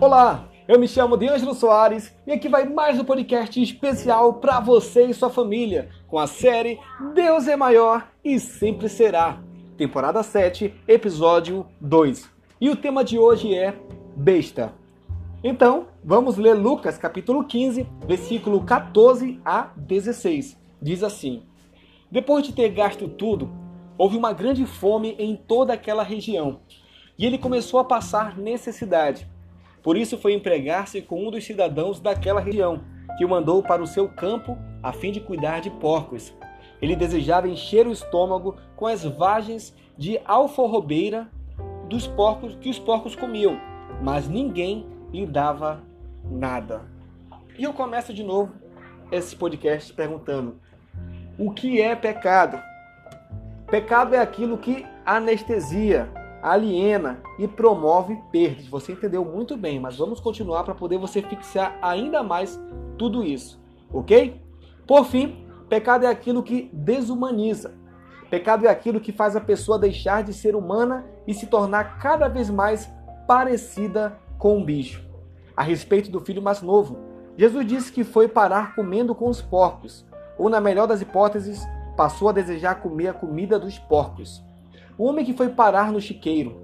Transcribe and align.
Olá, 0.00 0.48
eu 0.66 0.80
me 0.80 0.88
chamo 0.88 1.14
D'Angelo 1.14 1.52
Soares 1.52 2.10
e 2.26 2.32
aqui 2.32 2.48
vai 2.48 2.66
mais 2.66 2.98
um 2.98 3.04
podcast 3.04 3.62
especial 3.62 4.32
para 4.32 4.58
você 4.58 5.04
e 5.04 5.12
sua 5.12 5.28
família 5.28 5.90
com 6.08 6.18
a 6.18 6.26
série 6.26 6.80
Deus 7.14 7.46
é 7.46 7.54
Maior 7.54 8.10
e 8.24 8.40
Sempre 8.40 8.88
Será, 8.88 9.42
temporada 9.76 10.22
7, 10.22 10.74
episódio 10.88 11.66
2. 11.82 12.30
E 12.58 12.70
o 12.70 12.76
tema 12.76 13.04
de 13.04 13.18
hoje 13.18 13.54
é 13.54 13.78
besta. 14.16 14.72
Então, 15.44 15.88
vamos 16.02 16.38
ler 16.38 16.54
Lucas 16.54 16.96
capítulo 16.96 17.44
15, 17.44 17.86
versículo 18.06 18.64
14 18.64 19.38
a 19.44 19.68
16. 19.76 20.56
Diz 20.80 21.02
assim: 21.02 21.42
Depois 22.10 22.42
de 22.42 22.54
ter 22.54 22.70
gasto 22.70 23.06
tudo, 23.06 23.50
houve 23.98 24.16
uma 24.16 24.32
grande 24.32 24.64
fome 24.64 25.14
em 25.18 25.36
toda 25.36 25.74
aquela 25.74 26.02
região, 26.02 26.60
e 27.18 27.26
ele 27.26 27.36
começou 27.36 27.78
a 27.78 27.84
passar 27.84 28.38
necessidade. 28.38 29.28
Por 29.82 29.96
isso 29.96 30.18
foi 30.18 30.34
empregar-se 30.34 31.00
com 31.00 31.26
um 31.26 31.30
dos 31.30 31.44
cidadãos 31.44 32.00
daquela 32.00 32.40
região, 32.40 32.82
que 33.16 33.24
o 33.24 33.28
mandou 33.28 33.62
para 33.62 33.82
o 33.82 33.86
seu 33.86 34.08
campo 34.08 34.56
a 34.82 34.92
fim 34.92 35.10
de 35.10 35.20
cuidar 35.20 35.60
de 35.60 35.70
porcos. 35.70 36.34
Ele 36.80 36.96
desejava 36.96 37.48
encher 37.48 37.86
o 37.86 37.92
estômago 37.92 38.56
com 38.76 38.86
as 38.86 39.04
vagens 39.04 39.74
de 39.96 40.20
alforrobeira 40.24 41.28
dos 41.88 42.06
porcos 42.06 42.56
que 42.56 42.70
os 42.70 42.78
porcos 42.78 43.14
comiam, 43.14 43.58
mas 44.02 44.28
ninguém 44.28 44.86
lhe 45.12 45.26
dava 45.26 45.82
nada. 46.24 46.82
E 47.58 47.64
eu 47.64 47.72
começo 47.72 48.14
de 48.14 48.22
novo 48.22 48.54
esse 49.10 49.34
podcast 49.36 49.92
perguntando: 49.92 50.58
o 51.38 51.50
que 51.50 51.80
é 51.80 51.94
pecado? 51.94 52.62
Pecado 53.66 54.14
é 54.14 54.18
aquilo 54.18 54.58
que 54.58 54.86
anestesia, 55.04 56.08
aliena 56.42 57.20
e 57.38 57.46
promove 57.46 58.18
perdas. 58.30 58.66
Você 58.66 58.92
entendeu 58.92 59.24
muito 59.24 59.56
bem, 59.56 59.78
mas 59.78 59.96
vamos 59.96 60.20
continuar 60.20 60.64
para 60.64 60.74
poder 60.74 60.98
você 60.98 61.22
fixar 61.22 61.78
ainda 61.82 62.22
mais 62.22 62.60
tudo 62.98 63.24
isso, 63.24 63.62
ok? 63.92 64.40
Por 64.86 65.04
fim, 65.04 65.46
pecado 65.68 66.04
é 66.04 66.08
aquilo 66.08 66.42
que 66.42 66.70
desumaniza. 66.72 67.74
Pecado 68.28 68.66
é 68.66 68.70
aquilo 68.70 69.00
que 69.00 69.12
faz 69.12 69.34
a 69.34 69.40
pessoa 69.40 69.78
deixar 69.78 70.22
de 70.22 70.32
ser 70.32 70.54
humana 70.54 71.04
e 71.26 71.34
se 71.34 71.46
tornar 71.46 71.98
cada 71.98 72.28
vez 72.28 72.48
mais 72.48 72.88
parecida 73.26 74.18
com 74.38 74.58
um 74.58 74.64
bicho. 74.64 75.04
A 75.56 75.62
respeito 75.62 76.10
do 76.10 76.20
filho 76.20 76.40
mais 76.40 76.62
novo, 76.62 76.98
Jesus 77.36 77.66
disse 77.66 77.92
que 77.92 78.04
foi 78.04 78.28
parar 78.28 78.74
comendo 78.74 79.14
com 79.14 79.28
os 79.28 79.42
porcos, 79.42 80.06
ou 80.38 80.48
na 80.48 80.60
melhor 80.60 80.86
das 80.86 81.00
hipóteses, 81.00 81.60
passou 81.96 82.28
a 82.28 82.32
desejar 82.32 82.76
comer 82.76 83.08
a 83.08 83.14
comida 83.14 83.58
dos 83.58 83.78
porcos. 83.78 84.42
O 85.00 85.04
homem 85.04 85.24
que 85.24 85.32
foi 85.32 85.48
parar 85.48 85.90
no 85.90 85.98
chiqueiro 85.98 86.60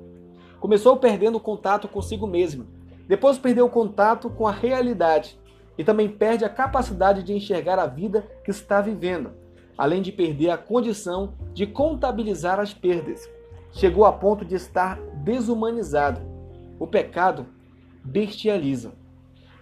começou 0.61 0.99
perdendo 0.99 1.37
o 1.37 1.41
contato 1.41 1.89
consigo 1.89 2.27
mesmo, 2.27 2.67
depois 3.09 3.39
perdeu 3.39 3.65
o 3.65 3.71
contato 3.71 4.29
com 4.29 4.47
a 4.47 4.53
realidade 4.53 5.41
e 5.79 5.83
também 5.83 6.07
perde 6.07 6.45
a 6.45 6.51
capacidade 6.51 7.23
de 7.23 7.33
enxergar 7.33 7.79
a 7.79 7.87
vida 7.87 8.29
que 8.45 8.51
está 8.51 8.83
vivendo, 8.83 9.31
além 9.79 10.03
de 10.03 10.13
perder 10.13 10.51
a 10.51 10.59
condição 10.59 11.33
de 11.55 11.67
contabilizar 11.67 12.61
as 12.61 12.75
perdas. 12.75 13.27
Chegou 13.73 14.05
a 14.05 14.13
ponto 14.13 14.45
de 14.45 14.55
estar 14.55 15.01
desumanizado. 15.25 16.21
O 16.79 16.87
pecado 16.87 17.47
bestializa. 18.05 18.93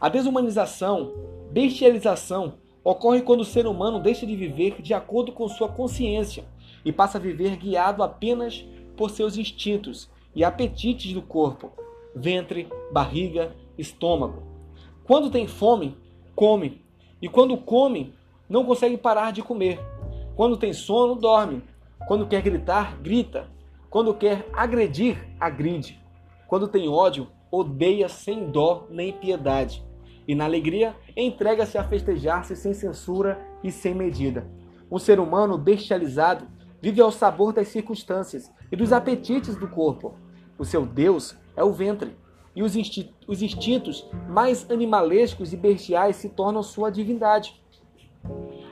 A 0.01 0.09
desumanização, 0.09 1.15
bestialização, 1.53 2.55
ocorre 2.85 3.23
quando 3.23 3.41
o 3.41 3.45
ser 3.45 3.67
humano 3.67 3.99
deixa 3.99 4.27
de 4.27 4.37
viver 4.37 4.81
de 4.83 4.93
acordo 4.93 5.33
com 5.33 5.49
sua 5.49 5.69
consciência 5.69 6.45
e 6.85 6.93
passa 6.93 7.17
a 7.17 7.21
viver 7.21 7.57
guiado 7.57 8.03
apenas 8.03 8.65
por 8.95 9.11
seus 9.11 9.39
instintos 9.39 10.11
e 10.35 10.45
apetites 10.45 11.13
do 11.13 11.23
corpo, 11.23 11.73
ventre, 12.15 12.69
barriga, 12.93 13.57
estômago. 13.79 14.43
Quando 15.05 15.31
tem 15.31 15.47
fome, 15.47 15.97
come, 16.37 16.83
e 17.21 17.29
quando 17.29 17.57
come, 17.57 18.13
não 18.49 18.65
consegue 18.65 18.99
parar 18.99 19.33
de 19.33 19.43
comer. 19.43 19.81
Quando 20.37 20.57
tem 20.57 20.73
sono, 20.73 21.15
dorme. 21.15 21.63
Quando 22.07 22.27
quer 22.27 22.43
gritar, 22.43 22.99
grita. 23.01 23.49
Quando 23.89 24.15
quer 24.15 24.47
agredir, 24.53 25.17
agride. 25.41 25.99
Quando 26.47 26.69
tem 26.69 26.89
ódio, 26.89 27.29
odeia 27.51 28.09
sem 28.09 28.51
dó 28.51 28.87
nem 28.91 29.13
piedade. 29.13 29.83
E 30.27 30.35
na 30.35 30.45
alegria, 30.45 30.95
entrega-se 31.17 31.77
a 31.77 31.85
festejar-se 31.85 32.57
sem 32.57 32.73
censura 32.73 33.39
e 33.63 33.71
sem 33.71 33.95
medida. 33.95 34.47
Um 34.91 34.99
ser 34.99 35.21
humano 35.21 35.59
bestializado 35.59 36.47
vive 36.81 37.01
ao 37.01 37.11
sabor 37.11 37.53
das 37.53 37.69
circunstâncias 37.69 38.51
e 38.71 38.77
dos 38.77 38.93
apetites 38.93 39.57
do 39.57 39.69
corpo. 39.69 40.15
O 40.59 40.65
seu 40.65 40.87
Deus 40.87 41.37
é 41.57 41.65
o 41.65 41.73
ventre, 41.73 42.17
e 42.55 42.63
os, 42.63 42.75
os 43.27 43.43
instintos 43.43 44.09
mais 44.29 44.71
animalescos 44.71 45.53
e 45.53 45.57
bestiais 45.57 46.17
se 46.17 46.29
tornam 46.29 46.63
sua 46.63 46.91
divindade. 46.91 47.61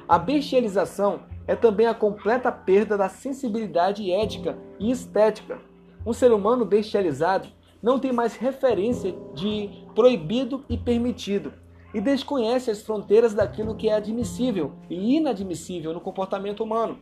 A 0.09 0.19
bestialização 0.19 1.23
é 1.47 1.57
também 1.57 1.87
a 1.87 1.95
completa 1.95 2.53
perda 2.53 2.97
da 2.97 3.09
sensibilidade 3.09 4.11
ética 4.11 4.57
e 4.79 4.91
estética. 4.91 5.59
Um 6.07 6.13
ser 6.13 6.33
humano 6.33 6.65
bestializado 6.65 7.49
não 7.83 7.99
tem 7.99 8.13
mais 8.13 8.37
referência 8.37 9.15
de 9.35 9.82
proibido 9.95 10.65
e 10.69 10.77
permitido 10.77 11.53
e 11.95 12.01
desconhece 12.01 12.71
as 12.71 12.83
fronteiras 12.83 13.35
daquilo 13.35 13.75
que 13.75 13.89
é 13.89 13.95
admissível 13.95 14.73
e 14.89 15.17
inadmissível 15.17 15.93
no 15.93 16.01
comportamento 16.01 16.63
humano. 16.65 16.99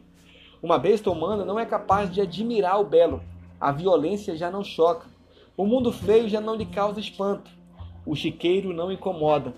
Uma 0.63 0.79
besta 0.79 1.11
humana 1.11 1.45
não 1.45 1.59
é 1.59 1.65
capaz 1.65 2.13
de 2.13 2.21
admirar 2.21 2.81
o 2.81 2.85
belo. 2.85 3.23
A 3.61 3.73
violência 3.73 4.37
já 4.37 4.51
não 4.51 4.65
choca. 4.65 5.07
O 5.57 5.65
mundo 5.65 5.93
feio 5.93 6.29
já 6.29 6.41
não 6.41 6.55
lhe 6.55 6.67
causa 6.67 7.01
espanto. 7.01 7.51
O 8.05 8.15
chiqueiro 8.15 8.73
não 8.73 8.93
incomoda. 8.93 9.55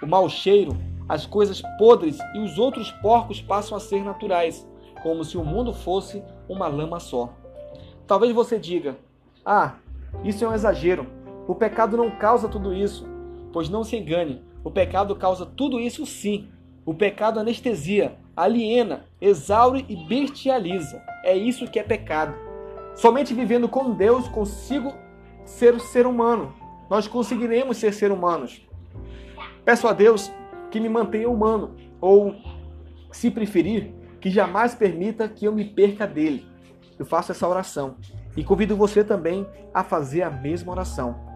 O 0.00 0.06
mau 0.06 0.28
cheiro, 0.28 0.76
as 1.08 1.26
coisas 1.26 1.62
podres 1.78 2.18
e 2.34 2.38
os 2.38 2.58
outros 2.58 2.90
porcos 2.90 3.40
passam 3.40 3.76
a 3.76 3.80
ser 3.80 4.02
naturais, 4.02 4.66
como 5.02 5.24
se 5.24 5.36
o 5.36 5.44
mundo 5.44 5.72
fosse 5.72 6.22
uma 6.48 6.68
lama 6.68 7.00
só. 7.00 7.32
Talvez 8.06 8.32
você 8.32 8.58
diga: 8.58 8.96
Ah, 9.44 9.76
isso 10.24 10.44
é 10.44 10.48
um 10.48 10.54
exagero. 10.54 11.06
O 11.46 11.54
pecado 11.54 11.96
não 11.96 12.10
causa 12.10 12.48
tudo 12.48 12.74
isso. 12.74 13.06
Pois 13.52 13.68
não 13.68 13.84
se 13.84 13.96
engane, 13.96 14.42
o 14.62 14.70
pecado 14.70 15.14
causa 15.14 15.46
tudo 15.46 15.80
isso 15.80 16.04
sim. 16.04 16.48
O 16.84 16.92
pecado 16.92 17.40
anestesia, 17.40 18.16
aliena, 18.36 19.04
exaure 19.20 19.84
e 19.88 19.96
bestializa. 19.96 21.02
É 21.24 21.36
isso 21.36 21.70
que 21.70 21.78
é 21.78 21.82
pecado. 21.82 22.34
Somente 22.94 23.32
vivendo 23.32 23.68
com 23.68 23.92
Deus 23.92 24.28
consigo 24.28 24.92
ser 25.44 25.78
ser 25.80 26.06
humano. 26.06 26.52
Nós 26.90 27.06
conseguiremos 27.08 27.76
ser 27.76 27.92
ser 27.92 28.10
humanos. 28.10 28.60
Peço 29.64 29.88
a 29.88 29.92
Deus 29.92 30.32
que 30.70 30.80
me 30.80 30.88
mantenha 30.88 31.28
humano, 31.28 31.74
ou, 32.00 32.34
se 33.10 33.30
preferir, 33.30 33.92
que 34.20 34.30
jamais 34.30 34.74
permita 34.74 35.28
que 35.28 35.44
eu 35.44 35.52
me 35.52 35.64
perca 35.64 36.06
dele. 36.06 36.46
Eu 36.98 37.06
faço 37.06 37.32
essa 37.32 37.48
oração 37.48 37.96
e 38.36 38.44
convido 38.44 38.76
você 38.76 39.02
também 39.02 39.46
a 39.72 39.82
fazer 39.82 40.22
a 40.22 40.30
mesma 40.30 40.72
oração. 40.72 41.35